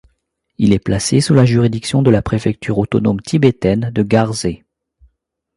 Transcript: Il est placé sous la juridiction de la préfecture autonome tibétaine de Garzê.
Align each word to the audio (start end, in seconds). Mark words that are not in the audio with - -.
Il 0.57 0.73
est 0.73 0.79
placé 0.79 1.21
sous 1.21 1.35
la 1.35 1.45
juridiction 1.45 2.01
de 2.01 2.09
la 2.09 2.23
préfecture 2.23 2.79
autonome 2.79 3.21
tibétaine 3.21 3.91
de 3.93 4.01
Garzê. 4.01 4.63